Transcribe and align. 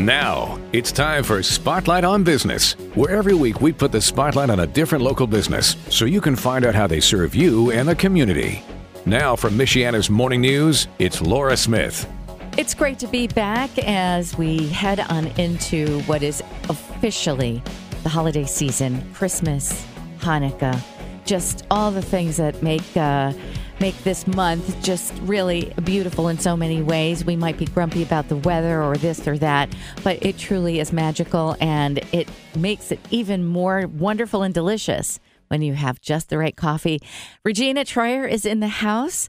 Now, 0.00 0.58
it's 0.72 0.92
time 0.92 1.22
for 1.22 1.42
Spotlight 1.42 2.04
on 2.04 2.24
Business, 2.24 2.72
where 2.94 3.10
every 3.10 3.34
week 3.34 3.60
we 3.60 3.70
put 3.70 3.92
the 3.92 4.00
spotlight 4.00 4.48
on 4.48 4.60
a 4.60 4.66
different 4.66 5.04
local 5.04 5.26
business 5.26 5.76
so 5.90 6.06
you 6.06 6.22
can 6.22 6.34
find 6.36 6.64
out 6.64 6.74
how 6.74 6.86
they 6.86 7.00
serve 7.00 7.34
you 7.34 7.70
and 7.70 7.86
the 7.86 7.94
community. 7.94 8.62
Now, 9.04 9.36
from 9.36 9.58
Michiana's 9.58 10.08
Morning 10.08 10.40
News, 10.40 10.88
it's 10.98 11.20
Laura 11.20 11.54
Smith. 11.54 12.10
It's 12.56 12.72
great 12.72 12.98
to 13.00 13.08
be 13.08 13.26
back 13.26 13.68
as 13.80 14.38
we 14.38 14.68
head 14.68 15.00
on 15.00 15.26
into 15.38 16.00
what 16.04 16.22
is 16.22 16.42
officially 16.70 17.62
the 18.02 18.08
holiday 18.08 18.46
season 18.46 19.06
Christmas, 19.12 19.86
Hanukkah, 20.20 20.82
just 21.26 21.66
all 21.70 21.90
the 21.90 22.00
things 22.00 22.38
that 22.38 22.62
make. 22.62 22.96
Uh, 22.96 23.34
make 23.80 23.96
this 24.04 24.26
month 24.26 24.82
just 24.82 25.12
really 25.22 25.72
beautiful 25.84 26.28
in 26.28 26.38
so 26.38 26.56
many 26.56 26.82
ways. 26.82 27.24
We 27.24 27.34
might 27.34 27.56
be 27.56 27.64
grumpy 27.64 28.02
about 28.02 28.28
the 28.28 28.36
weather 28.36 28.82
or 28.82 28.96
this 28.96 29.26
or 29.26 29.38
that, 29.38 29.74
but 30.04 30.24
it 30.24 30.36
truly 30.36 30.80
is 30.80 30.92
magical 30.92 31.56
and 31.60 31.98
it 32.12 32.28
makes 32.56 32.92
it 32.92 33.00
even 33.10 33.44
more 33.44 33.86
wonderful 33.86 34.42
and 34.42 34.52
delicious 34.52 35.18
when 35.48 35.62
you 35.62 35.74
have 35.74 36.00
just 36.00 36.28
the 36.28 36.38
right 36.38 36.54
coffee. 36.54 37.00
Regina 37.44 37.84
Troyer 37.84 38.28
is 38.28 38.44
in 38.44 38.60
the 38.60 38.68
house 38.68 39.28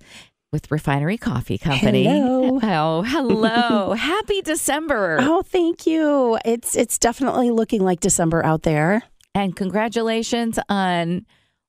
with 0.51 0.69
Refinery 0.69 1.17
Coffee 1.17 1.57
Company. 1.57 2.03
Hello. 2.03 2.59
Oh, 2.61 3.03
hello. 3.03 3.93
Happy 3.97 4.41
December. 4.41 5.17
Oh, 5.21 5.41
thank 5.43 5.87
you. 5.87 6.37
It's 6.43 6.75
it's 6.75 6.97
definitely 6.97 7.51
looking 7.51 7.81
like 7.81 8.01
December 8.01 8.45
out 8.45 8.63
there. 8.63 9.03
And 9.33 9.55
congratulations 9.55 10.59
on 10.67 11.25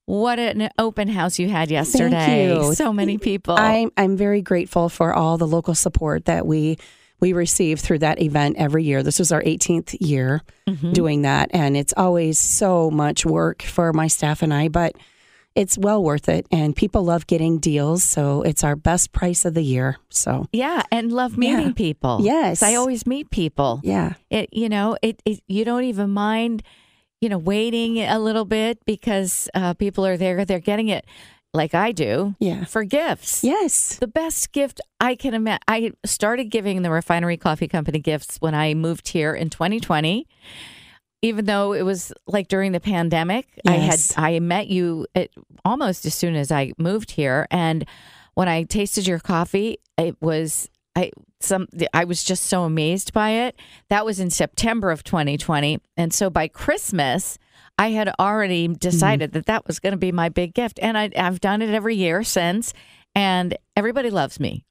what 0.06 0.38
an 0.38 0.70
open 0.78 1.08
house 1.08 1.38
you 1.38 1.48
had 1.48 1.70
yesterday. 1.70 2.10
Thank 2.10 2.62
you. 2.64 2.74
So 2.74 2.92
many 2.92 3.18
people. 3.18 3.56
I'm 3.56 3.90
I'm 3.96 4.16
very 4.16 4.42
grateful 4.42 4.88
for 4.88 5.12
all 5.12 5.38
the 5.38 5.46
local 5.46 5.74
support 5.74 6.24
that 6.26 6.46
we 6.46 6.78
we 7.20 7.32
receive 7.32 7.78
through 7.78 8.00
that 8.00 8.20
event 8.20 8.56
every 8.58 8.82
year. 8.82 9.02
This 9.04 9.20
was 9.20 9.30
our 9.30 9.42
18th 9.42 9.96
year 10.00 10.42
mm-hmm. 10.68 10.92
doing 10.92 11.22
that, 11.22 11.50
and 11.52 11.76
it's 11.76 11.94
always 11.96 12.38
so 12.38 12.90
much 12.90 13.24
work 13.24 13.62
for 13.62 13.92
my 13.92 14.08
staff 14.08 14.42
and 14.42 14.52
I, 14.52 14.66
but 14.68 14.96
it's 15.54 15.78
well 15.78 16.02
worth 16.02 16.28
it. 16.28 16.46
And 16.50 16.74
people 16.74 17.04
love 17.04 17.26
getting 17.26 17.58
deals, 17.58 18.02
so 18.02 18.42
it's 18.42 18.64
our 18.64 18.74
best 18.74 19.12
price 19.12 19.44
of 19.44 19.54
the 19.54 19.62
year. 19.62 19.98
So 20.08 20.46
Yeah, 20.52 20.82
and 20.90 21.12
love 21.12 21.38
meeting 21.38 21.68
Yeah. 21.68 21.72
people. 21.74 22.18
Yes. 22.22 22.62
I 22.62 22.74
always 22.74 23.06
meet 23.06 23.30
people. 23.30 23.80
yeah, 23.84 24.14
It 24.30 24.48
you 24.52 24.68
know, 24.68 24.96
it, 25.00 25.22
it 25.24 25.40
you 25.46 25.64
don't 25.64 25.84
even 25.84 26.10
mind, 26.10 26.62
you 27.22 27.28
know, 27.30 27.38
waiting 27.38 28.00
a 28.02 28.18
little 28.18 28.44
bit 28.44 28.78
because 28.84 29.48
uh, 29.54 29.72
people 29.74 30.04
are 30.04 30.18
there. 30.18 30.44
They're 30.44 30.58
getting 30.58 30.88
it 30.88 31.06
like 31.54 31.72
I 31.74 31.92
do. 31.92 32.34
Yeah. 32.40 32.64
For 32.64 32.82
gifts. 32.82 33.44
yes, 33.44 33.96
The 33.98 34.06
best 34.08 34.52
gift 34.52 34.80
I 35.00 35.14
can 35.14 35.32
imagine. 35.32 35.60
I 35.68 35.92
started 36.04 36.46
giving 36.50 36.82
the 36.82 36.90
Refinery 36.90 37.36
Coffee 37.36 37.68
Company 37.68 38.00
gifts 38.00 38.38
when 38.40 38.54
I 38.54 38.74
moved 38.74 39.08
here 39.08 39.32
in 39.34 39.48
2020. 39.50 40.26
Even 41.24 41.44
though 41.44 41.72
it 41.72 41.82
was 41.82 42.12
like 42.26 42.48
during 42.48 42.72
the 42.72 42.80
pandemic, 42.80 43.46
Yes. 43.64 44.12
I 44.16 44.30
had 44.30 44.34
I 44.34 44.40
met 44.40 44.66
you 44.66 45.06
at, 45.14 45.30
almost 45.64 46.04
as 46.04 46.14
soon 46.14 46.34
as 46.34 46.50
I 46.50 46.72
moved 46.78 47.12
here, 47.12 47.46
and 47.50 47.84
when 48.34 48.48
I 48.48 48.64
tasted 48.64 49.06
your 49.06 49.20
coffee, 49.20 49.78
it 49.96 50.16
was 50.20 50.68
I 50.96 51.12
some 51.44 51.66
I 51.92 52.04
was 52.04 52.24
just 52.24 52.44
so 52.44 52.64
amazed 52.64 53.12
by 53.12 53.30
it. 53.30 53.56
That 53.88 54.04
was 54.04 54.20
in 54.20 54.30
September 54.30 54.90
of 54.90 55.04
2020, 55.04 55.80
and 55.96 56.12
so 56.12 56.30
by 56.30 56.48
Christmas, 56.48 57.38
I 57.78 57.90
had 57.90 58.12
already 58.18 58.68
decided 58.68 59.30
mm-hmm. 59.30 59.38
that 59.38 59.46
that 59.46 59.66
was 59.66 59.78
going 59.78 59.92
to 59.92 59.98
be 59.98 60.12
my 60.12 60.28
big 60.28 60.54
gift, 60.54 60.78
and 60.82 60.96
I, 60.96 61.10
I've 61.16 61.40
done 61.40 61.62
it 61.62 61.70
every 61.74 61.96
year 61.96 62.22
since, 62.22 62.72
and 63.14 63.56
everybody 63.76 64.10
loves 64.10 64.38
me. 64.38 64.64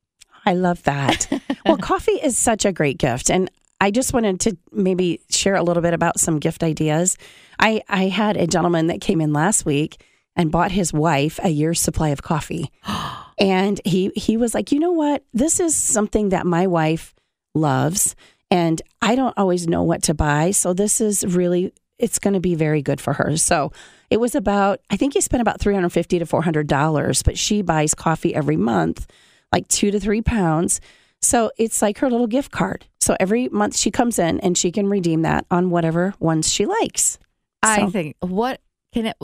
I 0.45 0.53
love 0.53 0.83
that. 0.83 1.27
well, 1.65 1.77
coffee 1.77 2.13
is 2.13 2.37
such 2.37 2.65
a 2.65 2.71
great 2.71 2.97
gift. 2.97 3.29
And 3.29 3.49
I 3.79 3.91
just 3.91 4.13
wanted 4.13 4.39
to 4.41 4.57
maybe 4.71 5.21
share 5.29 5.55
a 5.55 5.63
little 5.63 5.83
bit 5.83 5.93
about 5.93 6.19
some 6.19 6.39
gift 6.39 6.63
ideas. 6.63 7.17
I, 7.59 7.81
I 7.87 8.07
had 8.07 8.37
a 8.37 8.47
gentleman 8.47 8.87
that 8.87 9.01
came 9.01 9.21
in 9.21 9.33
last 9.33 9.65
week 9.65 10.03
and 10.35 10.51
bought 10.51 10.71
his 10.71 10.93
wife 10.93 11.39
a 11.43 11.49
year's 11.49 11.79
supply 11.79 12.09
of 12.09 12.23
coffee. 12.23 12.71
and 13.41 13.81
he, 13.85 14.11
he 14.15 14.37
was 14.37 14.53
like, 14.53 14.71
you 14.71 14.79
know 14.79 14.91
what? 14.91 15.23
This 15.33 15.59
is 15.59 15.75
something 15.75 16.29
that 16.29 16.45
my 16.45 16.67
wife 16.67 17.13
loves. 17.53 18.15
And 18.49 18.81
I 19.01 19.15
don't 19.15 19.37
always 19.37 19.67
know 19.67 19.83
what 19.83 20.03
to 20.03 20.13
buy. 20.13 20.51
So 20.51 20.73
this 20.73 21.01
is 21.01 21.25
really, 21.25 21.73
it's 21.97 22.19
going 22.19 22.33
to 22.33 22.39
be 22.39 22.55
very 22.55 22.81
good 22.81 22.99
for 22.99 23.13
her. 23.13 23.37
So 23.37 23.71
it 24.09 24.19
was 24.19 24.35
about, 24.35 24.79
I 24.89 24.97
think 24.97 25.13
he 25.13 25.21
spent 25.21 25.41
about 25.41 25.59
350 25.59 26.19
to 26.19 26.25
$400, 26.25 27.23
but 27.23 27.37
she 27.37 27.61
buys 27.61 27.93
coffee 27.93 28.35
every 28.35 28.57
month 28.57 29.07
like 29.51 29.67
two 29.67 29.91
to 29.91 29.99
three 29.99 30.21
pounds. 30.21 30.81
So 31.21 31.51
it's 31.57 31.81
like 31.81 31.99
her 31.99 32.09
little 32.09 32.27
gift 32.27 32.51
card. 32.51 32.85
So 32.99 33.15
every 33.19 33.49
month 33.49 33.77
she 33.77 33.91
comes 33.91 34.17
in 34.17 34.39
and 34.39 34.57
she 34.57 34.71
can 34.71 34.87
redeem 34.87 35.21
that 35.21 35.45
on 35.51 35.69
whatever 35.69 36.13
ones 36.19 36.51
she 36.51 36.65
likes. 36.65 37.19
I 37.61 37.89
think 37.91 38.15
what 38.21 38.59
can 38.93 39.07
it? 39.07 39.17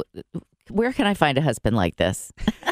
Where 0.69 0.93
can 0.93 1.07
I 1.07 1.13
find 1.13 1.37
a 1.37 1.41
husband 1.41 1.75
like 1.75 1.95
this? 1.95 2.31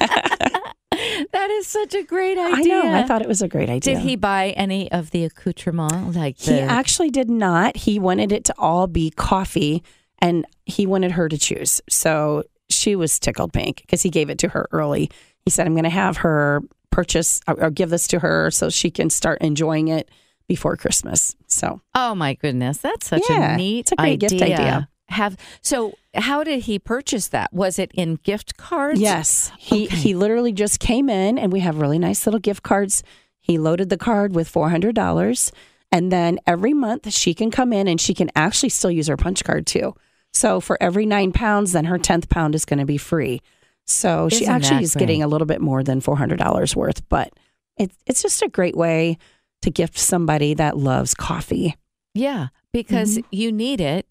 that 1.31 1.49
is 1.49 1.67
such 1.67 1.93
a 1.93 2.03
great 2.03 2.37
idea. 2.37 2.75
I 2.75 2.83
know. 2.83 2.93
I 2.95 3.03
thought 3.03 3.21
it 3.21 3.27
was 3.27 3.41
a 3.41 3.47
great 3.47 3.69
idea. 3.69 3.95
Did 3.95 4.03
he 4.03 4.15
buy 4.15 4.49
any 4.51 4.91
of 4.91 5.11
the 5.11 5.23
accoutrement 5.23 6.15
like 6.15 6.37
He 6.39 6.59
actually 6.59 7.09
did 7.09 7.29
not. 7.29 7.77
He 7.77 7.99
wanted 7.99 8.31
it 8.31 8.45
to 8.45 8.55
all 8.57 8.87
be 8.87 9.11
coffee 9.11 9.83
and 10.19 10.45
he 10.65 10.85
wanted 10.85 11.11
her 11.11 11.29
to 11.29 11.37
choose. 11.37 11.81
So 11.89 12.43
she 12.69 12.95
was 12.95 13.19
tickled 13.19 13.53
pink 13.53 13.81
because 13.81 14.01
he 14.01 14.09
gave 14.09 14.29
it 14.29 14.39
to 14.39 14.49
her 14.49 14.67
early. 14.71 15.09
He 15.43 15.51
said, 15.51 15.67
I'm 15.67 15.73
going 15.73 15.83
to 15.83 15.89
have 15.89 16.17
her 16.17 16.61
purchase 16.91 17.39
or, 17.47 17.65
or 17.65 17.69
give 17.69 17.89
this 17.89 18.07
to 18.07 18.19
her 18.19 18.49
so 18.51 18.69
she 18.69 18.89
can 18.89 19.09
start 19.09 19.41
enjoying 19.41 19.89
it 19.89 20.09
before 20.47 20.77
Christmas. 20.77 21.35
So 21.47 21.81
oh 21.93 22.15
my 22.15 22.35
goodness, 22.35 22.77
that's 22.77 23.07
such 23.07 23.23
Yeah, 23.29 23.53
a 23.53 23.57
neat 23.57 23.79
it's 23.79 23.91
a 23.91 23.95
great 23.95 24.19
gift 24.19 24.41
idea. 24.41 24.89
Have 25.09 25.37
so? 25.61 25.93
How 26.15 26.43
did 26.43 26.61
he 26.63 26.79
purchase 26.79 27.27
that? 27.29 27.53
Was 27.53 27.77
it 27.77 27.91
in 27.93 28.15
gift 28.23 28.57
cards? 28.57 28.99
Yes. 28.99 29.51
He 29.57 29.85
Okay. 29.85 29.95
he 29.97 30.15
literally 30.15 30.51
just 30.51 30.79
came 30.79 31.09
in 31.09 31.37
and 31.37 31.51
we 31.53 31.59
have 31.59 31.77
really 31.79 31.99
nice 31.99 32.25
little 32.25 32.39
gift 32.39 32.63
cards. 32.63 33.03
He 33.39 33.57
loaded 33.59 33.89
the 33.89 33.97
card 33.97 34.33
with 34.33 34.51
$400 34.51 35.51
and 35.91 36.11
then 36.11 36.39
every 36.47 36.73
month 36.73 37.11
she 37.13 37.33
can 37.35 37.51
come 37.51 37.71
in 37.71 37.87
and 37.87 38.01
she 38.01 38.13
can 38.15 38.31
actually 38.35 38.69
still 38.69 38.89
use 38.89 39.07
her 39.07 39.17
punch 39.17 39.43
card 39.43 39.67
too. 39.67 39.93
So 40.33 40.59
for 40.59 40.77
every 40.81 41.05
9 41.05 41.31
pounds 41.31 41.73
then 41.73 41.85
her 41.85 41.99
10th 41.99 42.27
pound 42.29 42.55
is 42.55 42.65
going 42.65 42.79
to 42.79 42.85
be 42.85 42.97
free. 42.97 43.41
So 43.85 44.27
she 44.29 44.37
Isn't 44.45 44.49
actually 44.55 44.77
that 44.77 44.83
is 44.83 44.95
getting 44.95 45.21
a 45.21 45.27
little 45.27 45.45
bit 45.45 45.61
more 45.61 45.83
than 45.83 46.01
$400 46.01 46.75
worth, 46.75 47.07
but 47.09 47.31
it's 47.77 47.95
it's 48.07 48.23
just 48.23 48.41
a 48.41 48.49
great 48.49 48.75
way 48.75 49.17
to 49.61 49.69
gift 49.69 49.99
somebody 49.99 50.55
that 50.55 50.75
loves 50.77 51.13
coffee. 51.13 51.75
Yeah, 52.15 52.47
because 52.73 53.17
Mm-hmm. 53.19 53.27
you 53.31 53.51
need 53.51 53.81
it. 53.81 54.07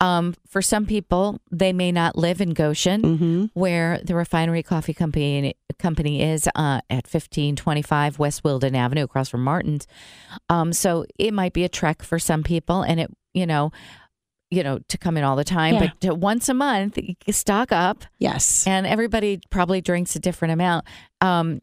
Um, 0.00 0.34
for 0.46 0.60
some 0.60 0.84
people, 0.84 1.40
they 1.50 1.72
may 1.72 1.90
not 1.90 2.16
live 2.18 2.40
in 2.42 2.50
Goshen, 2.50 3.02
Mhm. 3.02 3.50
where 3.54 3.98
the 4.04 4.14
Refinery 4.14 4.62
Coffee 4.62 4.92
Company 4.94 5.54
company 5.78 6.22
is 6.22 6.48
uh, 6.54 6.80
at 6.90 7.06
fifteen 7.06 7.56
twenty 7.56 7.82
five 7.82 8.18
West 8.18 8.44
Wilden 8.44 8.74
Avenue, 8.74 9.04
across 9.04 9.28
from 9.28 9.42
Martin's. 9.44 9.86
Um, 10.48 10.72
so 10.72 11.04
it 11.18 11.32
might 11.34 11.52
be 11.52 11.64
a 11.64 11.68
trek 11.68 12.02
for 12.02 12.18
some 12.18 12.42
people, 12.42 12.82
and 12.82 13.00
it 13.00 13.10
you 13.34 13.46
know, 13.46 13.70
you 14.50 14.62
know, 14.62 14.78
to 14.88 14.96
come 14.98 15.16
in 15.16 15.24
all 15.24 15.36
the 15.36 15.44
time, 15.44 15.74
Yeah. 15.74 15.80
but 15.80 16.00
to 16.02 16.14
once 16.14 16.48
a 16.48 16.54
month, 16.54 16.98
stock 17.30 17.72
up, 17.72 18.04
Yes. 18.18 18.66
and 18.66 18.86
everybody 18.86 19.40
probably 19.50 19.80
drinks 19.80 20.14
a 20.16 20.18
different 20.18 20.52
amount. 20.52 20.84
Um, 21.20 21.60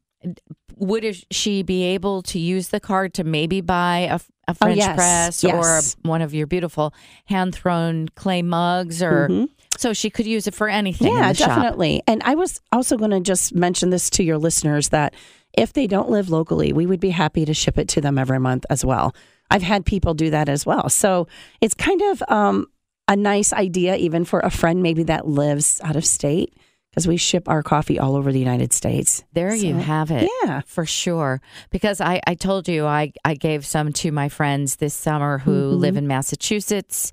would 0.78 1.06
she 1.32 1.62
be 1.64 1.84
able 1.84 2.22
to 2.24 2.40
use 2.40 2.70
the 2.70 2.80
card 2.80 3.14
to 3.16 3.24
maybe 3.24 3.62
buy 3.62 4.00
a, 4.12 4.20
a 4.48 4.54
French 4.54 4.74
Oh, 4.80 4.84
yes. 4.84 4.96
press 4.96 5.44
Yes. 5.44 5.96
or 6.04 6.08
one 6.10 6.22
of 6.22 6.34
your 6.34 6.48
beautiful 6.48 6.94
hand 7.26 7.54
thrown 7.56 8.10
clay 8.16 8.42
mugs, 8.42 9.02
or 9.02 9.28
Mhm. 9.30 9.50
so 9.78 9.94
she 9.94 10.10
could 10.10 10.26
use 10.26 10.48
it 10.48 10.54
for 10.54 10.68
anything? 10.70 11.08
in 11.08 11.18
Yeah, 11.18 11.30
the 11.30 11.36
shop. 11.38 11.48
definitely. 11.50 12.02
And 12.08 12.22
I 12.26 12.36
was 12.36 12.60
also 12.72 12.98
going 12.98 13.12
to 13.12 13.20
just 13.22 13.56
mention 13.56 13.90
this 13.90 14.10
to 14.12 14.24
your 14.24 14.38
listeners 14.38 14.90
that 14.90 15.14
if 15.54 15.74
they 15.74 15.88
don't 15.88 16.10
live 16.10 16.30
locally, 16.30 16.74
we 16.74 16.86
would 16.86 17.00
be 17.00 17.12
happy 17.12 17.46
to 17.46 17.54
ship 17.54 17.78
it 17.78 17.88
to 17.90 18.02
them 18.02 18.18
every 18.18 18.40
month 18.40 18.66
as 18.70 18.84
well. 18.84 19.14
I've 19.52 19.62
had 19.62 19.86
people 19.86 20.14
do 20.14 20.30
that 20.32 20.50
as 20.50 20.66
well. 20.66 20.90
So 20.90 21.28
it's 21.62 21.74
kind 21.76 22.02
of 22.02 22.24
um, 22.28 22.66
a 23.08 23.16
nice 23.16 23.54
idea, 23.54 23.96
even 23.98 24.26
for 24.26 24.40
a 24.40 24.50
friend 24.50 24.82
maybe 24.82 25.04
that 25.04 25.28
lives 25.28 25.80
out 25.84 25.96
of 25.96 26.06
state, 26.06 26.54
because 26.94 27.08
we 27.08 27.18
ship 27.18 27.50
our 27.50 27.64
coffee 27.64 27.98
all 27.98 28.16
over 28.16 28.32
the 28.32 28.38
United 28.40 28.72
States. 28.72 29.24
There 29.34 29.54
you 29.56 29.74
have 29.76 30.12
it. 30.12 30.30
Yeah. 30.46 30.62
For 30.68 30.86
sure. 30.86 31.42
Because 31.72 32.00
I, 32.00 32.22
I 32.28 32.36
told 32.36 32.68
you 32.68 32.86
I, 32.86 33.14
I 33.26 33.34
gave 33.34 33.66
some 33.66 33.92
to 33.94 34.12
my 34.12 34.30
friends 34.30 34.76
this 34.76 34.94
summer 34.94 35.40
who 35.40 35.52
Mm-hmm. 35.72 35.80
live 35.80 35.98
in 35.98 36.08
Massachusetts 36.08 37.12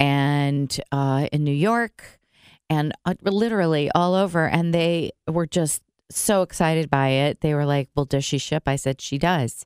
and 0.00 0.78
uh, 0.92 1.28
in 1.32 1.44
New 1.44 1.54
York 1.54 2.20
and 2.68 2.92
uh, 3.06 3.14
literally 3.22 3.90
all 3.94 4.14
over. 4.14 4.46
And 4.46 4.74
they 4.74 5.12
were 5.26 5.46
just 5.46 5.82
so 6.10 6.42
excited 6.42 6.90
by 6.90 7.08
it. 7.08 7.40
They 7.40 7.54
were 7.54 7.64
like, 7.66 7.88
Well, 7.94 8.04
does 8.04 8.24
she 8.24 8.38
ship? 8.38 8.64
I 8.66 8.76
said, 8.76 9.00
She 9.00 9.18
does. 9.18 9.64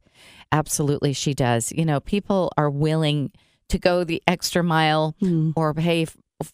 Absolutely, 0.52 1.12
she 1.12 1.34
does. 1.34 1.72
You 1.72 1.84
know, 1.84 2.00
people 2.00 2.52
are 2.56 2.70
willing 2.70 3.32
to 3.68 3.78
go 3.78 4.04
the 4.04 4.22
extra 4.26 4.62
mile 4.62 5.14
Mm. 5.20 5.52
or 5.56 5.74
pay 5.74 6.06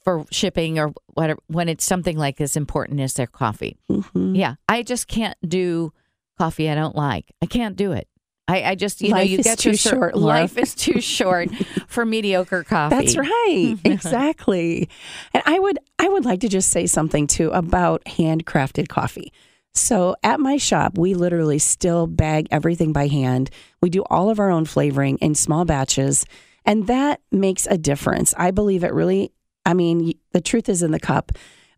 for 0.05 0.25
shipping 0.31 0.79
or 0.79 0.93
whatever 1.15 1.41
when 1.49 1.69
it's 1.69 1.85
something 1.85 2.17
like 2.17 2.41
as 2.41 2.57
important 2.57 3.01
as 3.01 3.15
their 3.15 3.27
coffee. 3.27 3.77
Mhm. 3.91 4.37
Yeah, 4.37 4.55
I 4.69 4.83
just 4.83 5.09
can't 5.09 5.37
do 5.47 5.93
coffee 6.39 6.71
I 6.71 6.75
don't 6.75 6.97
like. 6.97 7.33
I 7.43 7.47
can't 7.47 7.77
do 7.77 7.93
it. 7.93 8.09
I, 8.47 8.63
I 8.63 8.75
just 8.75 9.01
you 9.01 9.11
Life 9.11 9.19
know 9.25 9.31
you 9.37 9.43
get 9.43 9.59
too 9.59 9.71
to 9.73 9.77
short, 9.77 10.15
Laura. 10.17 10.41
life 10.41 10.59
is 10.59 10.75
too 10.75 11.01
short 11.01 11.49
for 11.87 12.05
mediocre 12.05 12.63
coffee. 12.65 12.95
That's 12.97 13.17
right. 13.17 13.77
exactly. 13.85 14.89
And 15.33 15.43
I 15.47 15.59
would 15.59 15.79
I 15.99 16.09
would 16.09 16.25
like 16.25 16.41
to 16.41 16.49
just 16.49 16.71
say 16.71 16.87
something 16.87 17.27
too 17.27 17.51
about 17.51 18.05
handcrafted 18.05 18.89
coffee. 18.89 19.33
So 19.75 20.15
at 20.23 20.41
my 20.41 20.57
shop, 20.57 20.97
we 20.97 21.15
literally 21.15 21.59
still 21.59 22.07
bag 22.07 22.47
everything 22.51 22.93
by 22.93 23.09
hand. 23.09 23.51
We 23.83 23.91
do 23.91 24.03
all 24.11 24.31
of 24.31 24.39
our 24.39 24.51
own 24.51 24.67
flavoring 24.67 25.19
in 25.19 25.35
small 25.35 25.65
batches, 25.65 26.25
and 26.65 26.87
that 26.87 27.21
makes 27.33 27.67
a 27.67 27.77
difference. 27.77 28.33
I 28.37 28.51
believe 28.51 28.85
it 28.85 28.93
really 28.95 29.33
I 29.65 29.75
mean, 29.75 30.13
the 30.33 30.41
truth 30.41 30.69
is 30.69 30.83
in 30.83 30.91
the 30.91 31.01
cup. 31.01 31.33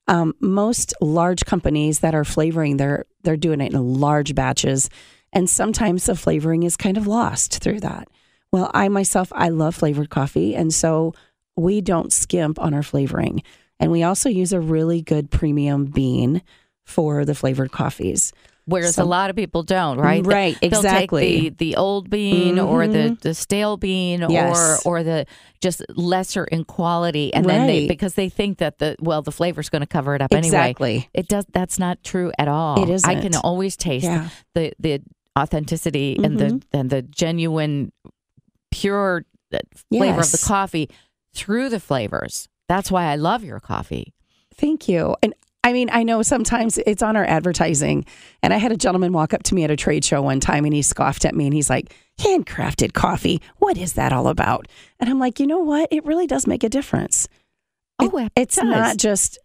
Um, 0.08 0.34
most 0.40 0.94
large 1.00 1.44
companies 1.44 2.00
that 2.00 2.14
are 2.14 2.24
flavoring, 2.24 2.76
they're 2.76 3.06
they're 3.22 3.36
doing 3.36 3.60
it 3.60 3.72
in 3.72 3.94
large 4.00 4.34
batches, 4.34 4.88
and 5.32 5.50
sometimes 5.50 6.06
the 6.06 6.14
flavoring 6.14 6.62
is 6.62 6.76
kind 6.76 6.96
of 6.96 7.06
lost 7.06 7.58
through 7.58 7.80
that. 7.80 8.08
Well, 8.52 8.70
I 8.72 8.88
myself, 8.88 9.32
I 9.34 9.48
love 9.48 9.74
flavored 9.74 10.10
coffee, 10.10 10.54
and 10.54 10.72
so 10.72 11.12
we 11.56 11.80
don't 11.80 12.12
skimp 12.12 12.60
on 12.60 12.72
our 12.72 12.84
flavoring, 12.84 13.42
and 13.80 13.90
we 13.90 14.04
also 14.04 14.28
use 14.28 14.52
a 14.52 14.60
really 14.60 15.02
good 15.02 15.30
premium 15.30 15.86
bean 15.86 16.42
for 16.84 17.24
the 17.24 17.34
flavored 17.34 17.72
coffees. 17.72 18.32
Whereas 18.68 18.96
So- 18.96 19.04
a 19.04 19.06
lot 19.06 19.30
of 19.30 19.36
people 19.36 19.62
don't, 19.62 19.96
right? 19.98 20.26
Right, 20.26 20.58
They'll 20.60 20.80
exactly. 20.80 21.50
the, 21.50 21.50
the 21.50 21.76
old 21.76 22.10
bean 22.10 22.58
or 22.58 22.88
the, 22.88 22.98
Mhm. 22.98 23.20
the 23.20 23.32
stale 23.32 23.76
bean 23.76 24.26
Yes. 24.28 24.84
or 24.84 24.98
or 25.00 25.02
the 25.04 25.24
just 25.60 25.82
lesser 25.94 26.44
in 26.44 26.64
quality, 26.64 27.32
and 27.32 27.46
then 27.46 27.68
they 27.68 27.86
because 27.86 28.14
they 28.14 28.28
think 28.28 28.58
that 28.58 28.78
the 28.78 28.96
well 29.00 29.22
the 29.22 29.30
flavor's 29.30 29.68
going 29.68 29.82
to 29.82 29.86
cover 29.86 30.14
it 30.16 30.20
up 30.20 30.32
anyway. 30.32 30.46
Exactly. 30.48 31.08
It 31.14 31.28
does. 31.28 31.46
That's 31.52 31.78
not 31.78 32.02
true 32.02 32.32
at 32.40 32.48
all. 32.48 32.82
It 32.82 32.90
is. 32.90 33.04
I 33.04 33.14
can 33.20 33.36
always 33.36 33.76
taste 33.76 34.04
Yeah. 34.04 34.28
the 34.54 34.72
the 34.80 35.00
authenticity 35.38 36.16
and 36.22 36.36
the 36.38 36.46
Mhm. 36.46 36.62
and 36.72 36.90
the 36.90 37.02
genuine, 37.02 37.92
pure 38.72 39.24
uh, 39.54 39.58
flavor 39.90 40.20
of 40.20 40.32
the 40.32 40.42
coffee 40.44 40.90
through 41.32 41.68
the 41.68 41.78
flavors. 41.80 42.48
That's 42.68 42.90
why 42.90 43.04
I 43.12 43.14
love 43.14 43.44
your 43.44 43.60
coffee. 43.60 44.12
Thank 44.54 44.88
you. 44.88 45.14
And 45.22 45.34
I 45.66 45.72
mean, 45.72 45.90
I 45.90 46.04
know 46.04 46.22
sometimes 46.22 46.78
it's 46.78 47.02
on 47.02 47.16
our 47.16 47.24
advertising. 47.24 48.04
And 48.40 48.54
I 48.54 48.56
had 48.58 48.70
a 48.70 48.76
gentleman 48.76 49.12
walk 49.12 49.34
up 49.34 49.42
to 49.42 49.54
me 49.56 49.64
at 49.64 49.70
a 49.70 49.74
trade 49.74 50.04
show 50.04 50.22
one 50.22 50.38
time 50.38 50.64
and 50.64 50.72
he 50.72 50.80
scoffed 50.80 51.24
at 51.24 51.34
me 51.34 51.44
and 51.44 51.52
he's 51.52 51.68
like, 51.68 51.92
handcrafted 52.20 52.92
coffee. 52.92 53.42
What 53.56 53.76
is 53.76 53.94
that 53.94 54.12
all 54.12 54.28
about? 54.28 54.68
And 55.00 55.10
I'm 55.10 55.18
like, 55.18 55.40
you 55.40 55.46
know 55.48 55.58
what? 55.58 55.88
It 55.90 56.04
really 56.04 56.28
does 56.28 56.46
make 56.46 56.62
a 56.62 56.68
difference. 56.68 57.26
Oh, 57.98 58.16
it 58.16 58.30
It's 58.36 58.54
does. 58.54 58.64
not 58.64 58.96
just 58.96 59.38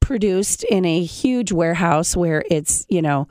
produced 0.00 0.64
in 0.64 0.86
a 0.86 1.04
huge 1.04 1.52
warehouse 1.52 2.16
where 2.16 2.44
it's, 2.50 2.86
you 2.88 3.02
know, 3.02 3.28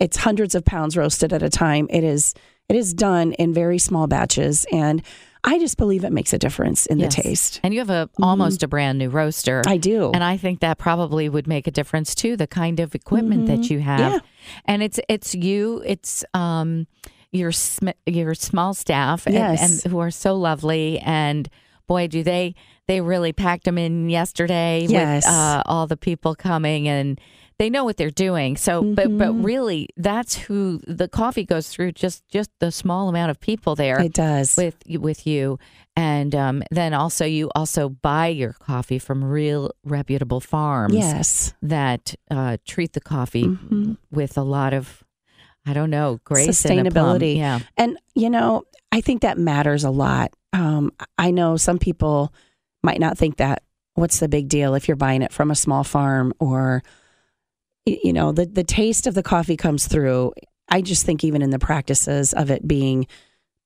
it's 0.00 0.16
hundreds 0.16 0.54
of 0.54 0.64
pounds 0.64 0.96
roasted 0.96 1.34
at 1.34 1.42
a 1.42 1.50
time. 1.50 1.88
It 1.90 2.04
is 2.04 2.32
it 2.70 2.76
is 2.76 2.94
done 2.94 3.32
in 3.34 3.52
very 3.52 3.78
small 3.78 4.06
batches 4.06 4.64
and 4.72 5.02
I 5.48 5.58
just 5.60 5.76
believe 5.78 6.02
it 6.04 6.12
makes 6.12 6.32
a 6.32 6.38
difference 6.38 6.86
in 6.86 6.98
Yes. 6.98 7.14
the 7.14 7.22
taste. 7.22 7.60
And 7.62 7.72
you 7.72 7.80
have 7.80 7.88
a 7.90 8.10
almost 8.20 8.62
a 8.64 8.68
brand 8.68 8.98
new 8.98 9.08
roaster. 9.08 9.62
I 9.66 9.76
do. 9.76 10.10
And 10.12 10.24
I 10.24 10.36
think 10.36 10.60
that 10.60 10.76
probably 10.76 11.28
would 11.28 11.46
make 11.46 11.66
a 11.66 11.70
difference 11.70 12.14
too, 12.14 12.36
the 12.36 12.48
kind 12.48 12.80
of 12.80 12.94
equipment 12.94 13.46
that 13.46 13.70
you 13.70 13.78
have. 13.78 14.00
Mm-hmm. 14.00 14.12
Yeah. 14.14 14.20
And 14.66 14.82
it's 14.82 14.98
it's 15.08 15.34
you, 15.34 15.82
it's 15.86 16.24
um 16.34 16.86
your 17.30 17.52
sm- 17.52 17.90
your 18.06 18.34
small 18.34 18.74
staff 18.74 19.26
and, 19.26 19.36
and 19.36 19.82
who 19.92 19.98
are 20.00 20.10
so 20.10 20.34
lovely 20.36 20.98
and 21.00 21.48
boy 21.86 22.06
do 22.08 22.22
they 22.22 22.54
they 22.88 23.00
really 23.00 23.32
packed 23.32 23.64
them 23.64 23.78
in 23.78 24.08
yesterday 24.08 24.86
Yes. 24.88 25.24
with 25.26 25.32
uh, 25.32 25.62
all 25.66 25.86
the 25.86 25.96
people 25.96 26.34
coming 26.34 26.88
and 26.88 27.20
they 27.58 27.70
know 27.70 27.84
what 27.84 27.96
they're 27.96 28.10
doing. 28.10 28.56
So 28.56 28.82
but 28.82 29.16
but 29.16 29.28
Mm-hmm. 29.28 29.42
really 29.42 29.88
that's 29.96 30.34
who 30.36 30.80
the 30.86 31.08
coffee 31.08 31.44
goes 31.44 31.68
through 31.68 31.92
just 31.92 32.26
just 32.28 32.50
the 32.60 32.70
small 32.70 33.08
amount 33.08 33.30
of 33.30 33.40
people 33.40 33.74
there 33.74 34.00
it 34.00 34.12
does. 34.12 34.56
with 34.56 34.76
with 34.88 35.26
you 35.26 35.58
and 35.96 36.34
um, 36.34 36.62
then 36.70 36.92
also 36.94 37.24
you 37.24 37.50
also 37.54 37.88
buy 37.88 38.26
your 38.28 38.52
coffee 38.54 38.98
from 38.98 39.24
real 39.24 39.70
reputable 39.84 40.40
farms 40.40 40.94
yes. 40.94 41.54
that 41.62 42.14
uh, 42.30 42.56
treat 42.66 42.92
the 42.92 43.00
coffee 43.00 43.44
Mhm. 43.44 43.96
with 44.10 44.36
a 44.36 44.42
lot 44.42 44.74
of 44.74 45.02
I 45.64 45.72
don't 45.72 45.90
know 45.90 46.20
grace 46.24 46.64
and. 46.64 46.86
Sustainability. 46.86 47.36
Yeah, 47.38 47.58
And, 47.76 47.98
you 48.14 48.30
know, 48.30 48.62
I 48.92 49.00
think 49.00 49.22
that 49.22 49.36
matters 49.36 49.82
a 49.82 49.90
lot. 49.90 50.32
Um, 50.52 50.92
I 51.18 51.32
know 51.32 51.56
some 51.56 51.78
people 51.80 52.32
might 52.84 53.00
not 53.00 53.18
think 53.18 53.38
that 53.38 53.64
what's 53.94 54.20
the 54.20 54.28
big 54.28 54.48
deal 54.48 54.74
if 54.76 54.86
you're 54.86 54.96
buying 54.96 55.22
it 55.22 55.32
from 55.32 55.50
a 55.50 55.56
small 55.56 55.82
farm 55.82 56.32
or, 56.38 56.84
you 57.86 58.12
know, 58.12 58.32
the, 58.32 58.44
the 58.46 58.64
taste 58.64 59.06
of 59.06 59.14
the 59.14 59.22
coffee 59.22 59.56
comes 59.56 59.86
through. 59.86 60.32
I 60.68 60.82
just 60.82 61.06
think 61.06 61.22
even 61.22 61.40
in 61.40 61.50
the 61.50 61.58
practices 61.58 62.32
of 62.32 62.50
it 62.50 62.66
being 62.66 63.06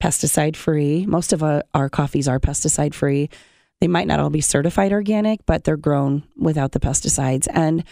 pesticide 0.03 0.57
free, 0.57 1.07
most 1.07 1.33
of 1.33 1.43
our, 1.43 1.65
our 1.75 1.89
coffees 1.89 2.29
are 2.29 2.39
pesticide 2.39 2.95
free. 2.95 3.31
They 3.81 3.89
might 3.89 4.07
not 4.07 4.21
all 4.21 4.31
be 4.31 4.43
certified 4.43 4.93
organic, 4.93 5.45
but 5.47 5.65
they're 5.65 5.79
grown 5.79 6.25
without 6.37 6.73
the 6.73 6.81
pesticides. 6.81 7.49
And 7.53 7.83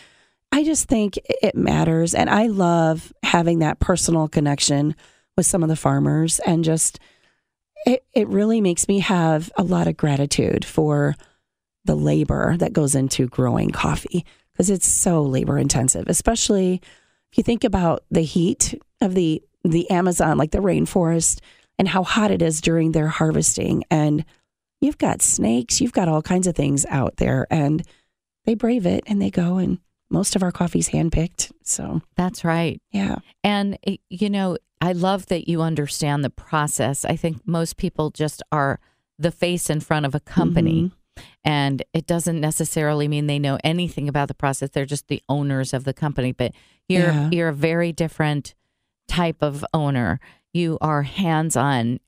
I 0.53 0.65
just 0.65 0.87
think 0.87 1.19
it 1.29 1.55
matters. 1.55 2.15
And 2.15 2.29
I 2.29 2.47
love 2.47 3.13
having 3.23 3.61
that 3.61 3.81
personal 3.81 4.29
connection 4.29 4.95
with 5.37 5.47
some 5.47 5.63
of 5.63 5.69
the 5.69 5.77
farmers 5.77 6.41
and 6.41 6.65
just 6.65 6.99
it, 7.87 8.05
it 8.13 8.29
really 8.29 8.61
makes 8.61 8.89
me 8.89 8.99
have 8.99 9.51
a 9.57 9.63
lot 9.63 9.87
of 9.87 9.97
gratitude 9.97 10.65
for 10.65 11.15
the 11.85 11.95
labor 11.95 12.57
that 12.59 12.73
goes 12.73 12.95
into 12.95 13.29
growing 13.29 13.71
coffee 13.71 14.27
because 14.59 14.71
it's 14.71 14.89
so 14.89 15.23
labor 15.23 15.57
intensive, 15.57 16.09
especially 16.09 16.83
if 17.31 17.39
you 17.39 17.45
think 17.45 17.63
about 17.63 18.03
the 18.11 18.23
heat 18.23 18.75
of 19.01 19.15
the 19.15 19.41
the 19.65 19.89
Amazon, 19.91 20.37
like 20.37 20.51
the 20.51 20.59
rainforest, 20.59 21.41
and 21.79 21.89
how 21.89 22.03
hot 22.03 22.31
it 22.31 22.43
is 22.43 22.61
during 22.61 22.93
their 22.93 23.09
harvesting. 23.09 23.85
And 23.91 24.25
you've 24.81 24.99
got 24.99 25.23
snakes, 25.23 25.81
you've 25.81 25.93
got 25.93 26.09
all 26.09 26.23
kinds 26.23 26.47
of 26.47 26.57
things 26.57 26.85
out 26.87 27.17
there, 27.19 27.47
and 27.51 27.85
they 28.45 28.55
brave 28.55 28.85
it 28.87 29.05
and 29.07 29.23
they 29.23 29.31
go. 29.31 29.59
And 29.59 29.79
most 30.11 30.35
of 30.35 30.43
our 30.43 30.53
coffee's 30.53 30.89
handpicked. 30.89 31.53
So 31.63 32.03
that's 32.17 32.45
right. 32.45 32.81
yeah, 32.91 33.17
And 33.45 33.79
you 34.09 34.31
know, 34.31 34.57
I 34.81 34.93
love 34.93 35.27
that 35.27 35.49
you 35.49 35.63
understand 35.63 36.25
the 36.25 36.31
process. 36.31 37.05
I 37.05 37.15
think 37.15 37.47
most 37.47 37.77
people 37.77 38.11
just 38.11 38.43
are 38.51 38.81
the 39.19 39.31
face 39.31 39.71
in 39.71 39.81
front 39.81 40.07
of 40.07 40.15
a 40.15 40.21
company. 40.21 40.83
Mm-hmm. 40.83 40.95
And 41.45 41.83
it 41.93 42.07
doesn't 42.07 42.41
necessarily 42.41 43.09
mean 43.09 43.27
they 43.27 43.39
know 43.39 43.59
anything 43.65 44.09
about 44.09 44.29
the 44.29 44.35
process. 44.35 44.71
They're 44.71 44.87
just 44.87 45.09
the 45.09 45.23
owners 45.29 45.73
of 45.73 45.85
the 45.85 45.95
company. 45.95 46.33
But 46.33 46.53
you're 46.89 47.13
Yeah. 47.13 47.31
you're 47.31 47.49
a 47.49 47.55
very 47.55 47.93
different 47.93 48.55
type 49.09 49.39
of 49.43 49.65
owner. 49.73 50.21
You 50.55 50.79
are 50.81 51.03
hands 51.03 51.57
on, 51.57 52.01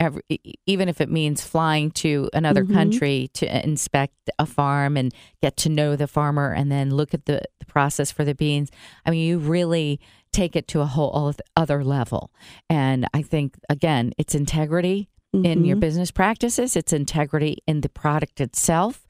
even 0.66 0.88
if 0.88 1.00
it 1.00 1.10
means 1.10 1.42
flying 1.42 1.90
to 1.92 2.30
another 2.32 2.64
Mhm. 2.64 2.73
country 2.73 3.30
to 3.35 3.64
inspect 3.64 4.14
a 4.38 4.46
farm 4.46 4.96
and 4.96 5.12
get 5.42 5.56
to 5.58 5.68
know 5.68 5.94
the 5.94 6.06
farmer 6.06 6.52
and 6.52 6.73
then 6.73 6.90
look 6.90 7.12
at 7.12 7.26
the, 7.26 7.42
the 7.58 7.66
process 7.66 8.11
for 8.11 8.25
the 8.25 8.35
beans. 8.35 8.70
I 9.04 9.11
mean, 9.11 9.26
you 9.26 9.38
really 9.38 10.00
take 10.32 10.56
it 10.56 10.66
to 10.68 10.80
a 10.80 10.87
whole 10.87 11.32
other 11.56 11.85
level. 11.85 12.30
And 12.68 13.06
I 13.12 13.20
think, 13.23 13.58
again, 13.68 14.12
it's 14.16 14.35
integrity 14.35 15.08
in 15.32 15.64
your 15.64 15.76
Mhm. 15.76 15.80
business 15.80 16.10
practices, 16.10 16.76
it's 16.76 16.92
integrity 16.92 17.58
in 17.66 17.80
the 17.82 17.88
product 17.88 18.40
itself. 18.40 19.06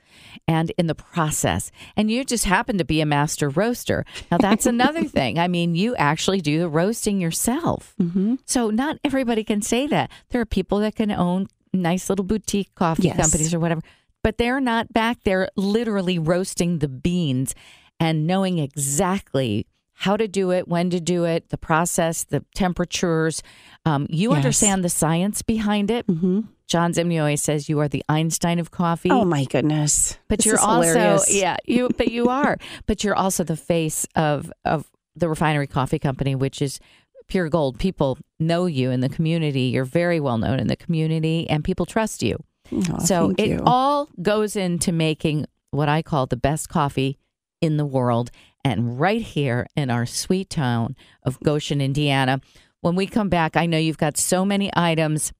And 0.48 0.70
in 0.76 0.86
the 0.88 0.94
process. 0.94 1.70
And 1.96 2.10
you 2.10 2.24
just 2.24 2.44
happen 2.44 2.76
to 2.78 2.84
be 2.84 3.00
a 3.00 3.06
master 3.06 3.48
roaster. 3.48 4.04
Now, 4.30 4.38
that's 4.38 4.66
another 4.76 5.04
thing. 5.04 5.38
I 5.38 5.46
mean, 5.48 5.74
you 5.76 5.94
actually 5.96 6.40
do 6.40 6.58
the 6.58 6.68
roasting 6.68 7.20
yourself. 7.20 7.94
Mhm. 7.98 8.38
So, 8.44 8.70
not 8.70 8.98
everybody 9.04 9.44
can 9.44 9.62
say 9.62 9.86
that. 9.86 10.10
There 10.30 10.40
are 10.40 10.44
people 10.46 10.80
that 10.80 10.96
can 10.96 11.10
own 11.12 11.46
nice 11.72 12.10
little 12.10 12.24
boutique 12.24 12.74
coffee 12.74 13.04
Yes. 13.04 13.16
companies 13.18 13.54
or 13.54 13.60
whatever, 13.60 13.82
but 14.22 14.36
they're 14.36 14.60
not 14.60 14.92
back 14.92 15.22
there 15.24 15.48
literally 15.56 16.18
roasting 16.18 16.80
the 16.80 16.88
beans 16.88 17.54
and 18.00 18.26
knowing 18.26 18.58
exactly 18.58 19.66
how 20.04 20.16
to 20.16 20.26
do 20.26 20.50
it, 20.50 20.66
when 20.66 20.88
to 20.88 20.98
do 20.98 21.24
it, 21.24 21.50
the 21.50 21.58
process, 21.58 22.24
the 22.24 22.42
temperatures. 22.54 23.42
Um, 23.84 24.06
you 24.08 24.30
Yes. 24.30 24.36
understand 24.36 24.82
the 24.82 24.88
science 24.88 25.42
behind 25.42 25.90
it. 25.90 26.06
Mhm. 26.06 26.48
John 26.66 26.92
Zimnioy 26.94 27.38
says 27.38 27.68
you 27.68 27.78
are 27.80 27.88
the 27.88 28.02
Einstein 28.08 28.58
of 28.58 28.70
coffee. 28.70 29.10
Oh 29.10 29.24
my 29.26 29.44
goodness! 29.44 30.16
But 30.28 30.38
This 30.38 30.46
you're 30.46 30.58
also 30.58 30.88
hilarious. 30.88 31.34
yeah, 31.34 31.56
you 31.66 31.90
but 31.98 32.10
you 32.10 32.28
are. 32.28 32.56
but 32.86 33.04
you're 33.04 33.14
also 33.16 33.44
the 33.44 33.56
face 33.56 34.06
of 34.16 34.50
of 34.64 34.90
the 35.16 35.28
refinery 35.28 35.66
coffee 35.66 35.98
company, 35.98 36.34
which 36.34 36.62
is 36.62 36.80
pure 37.26 37.48
gold. 37.50 37.78
People 37.78 38.16
know 38.38 38.64
you 38.66 38.90
in 38.90 39.00
the 39.00 39.08
community. 39.08 39.62
You're 39.62 39.84
very 39.84 40.18
well 40.20 40.38
known 40.38 40.58
in 40.60 40.68
the 40.68 40.76
community 40.76 41.46
and 41.50 41.62
people 41.62 41.84
trust 41.86 42.22
you. 42.22 42.38
Oh, 42.72 42.98
so 43.04 43.34
it 43.36 43.48
you. 43.48 43.60
all 43.66 44.08
goes 44.22 44.56
into 44.56 44.92
making 44.92 45.44
what 45.72 45.88
I 45.88 46.02
call 46.02 46.26
the 46.26 46.36
best 46.36 46.68
coffee 46.68 47.18
in 47.60 47.76
the 47.76 47.86
world. 47.86 48.30
And 48.64 48.98
right 49.00 49.22
here 49.22 49.66
in 49.76 49.90
our 49.90 50.06
sweet 50.06 50.50
town 50.50 50.96
of 51.22 51.40
Goshen, 51.40 51.80
Indiana. 51.80 52.40
When 52.82 52.94
we 52.96 53.06
come 53.06 53.28
back, 53.28 53.56
I 53.56 53.66
know 53.66 53.78
you've 53.78 53.98
got 53.98 54.16
so 54.16 54.44
many 54.44 54.70
items 54.74 55.32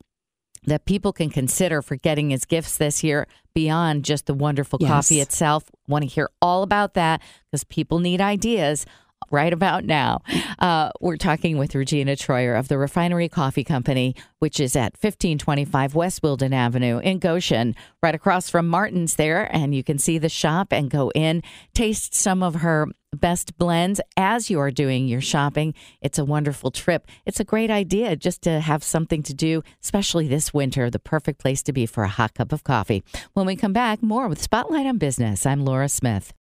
that 0.65 0.85
people 0.85 1.13
can 1.13 1.31
consider 1.31 1.81
for 1.81 1.97
getting 1.97 2.33
as 2.35 2.45
gifts 2.45 2.77
this 2.77 3.03
year 3.03 3.27
beyond 3.55 4.05
just 4.05 4.27
the 4.27 4.35
wonderful 4.35 4.79
Yes. 4.81 4.89
coffee 4.91 5.21
itself. 5.21 5.65
Want 5.89 6.03
to 6.03 6.09
hear 6.09 6.29
all 6.43 6.63
about 6.63 6.95
that 6.95 7.23
because 7.51 7.65
people 7.65 7.99
need 7.99 8.21
ideas 8.21 8.85
right 9.31 9.53
about 9.53 9.85
now. 9.85 10.21
Uh, 10.59 10.91
we're 11.01 11.17
talking 11.17 11.57
with 11.57 11.75
Regina 11.75 12.17
Troyer 12.17 12.59
of 12.59 12.69
the 12.69 12.79
Refinery 12.79 13.29
Coffee 13.29 13.65
Company, 13.65 14.15
which 14.39 14.61
is 14.61 14.77
at 14.77 14.93
1525 14.93 15.95
West 15.95 16.23
Wilden 16.23 16.53
Avenue 16.53 16.99
in 16.99 17.19
Goshen, 17.19 17.75
right 18.03 18.15
across 18.15 18.51
from 18.51 18.69
Martin's 18.69 19.17
there. 19.17 19.49
And 19.55 19.75
you 19.75 19.85
can 19.85 19.99
see 19.99 20.19
the 20.19 20.29
shop 20.29 20.73
and 20.73 20.91
go 20.91 21.11
in, 21.15 21.43
taste 21.75 22.15
some 22.15 22.43
of 22.43 22.57
her 22.57 22.89
best 23.13 23.59
blends 23.59 24.01
as 24.17 24.51
you 24.51 24.61
are 24.61 24.71
doing 24.71 25.09
your 25.09 25.21
shopping. 25.21 25.75
It's 26.01 26.19
a 26.19 26.25
wonderful 26.25 26.71
trip. 26.71 27.07
It's 27.27 27.41
a 27.41 27.45
great 27.45 27.71
idea 27.71 28.17
just 28.17 28.43
to 28.43 28.61
have 28.61 28.85
something 28.85 29.23
to 29.25 29.35
do, 29.35 29.63
especially 29.83 30.29
this 30.29 30.55
winter, 30.55 30.91
the 30.91 30.99
perfect 30.99 31.41
place 31.41 31.63
to 31.65 31.73
be 31.73 31.87
for 31.87 32.05
a 32.05 32.09
hot 32.09 32.35
cup 32.35 32.53
of 32.53 32.65
coffee. 32.65 33.03
When 33.33 33.47
we 33.47 33.57
come 33.57 33.73
back, 33.73 34.03
more 34.03 34.29
with 34.29 34.41
Spotlight 34.41 34.87
on 34.87 34.99
Business. 34.99 35.45
I'm 35.45 35.65
Laura 35.65 35.89
Smith. 35.89 36.33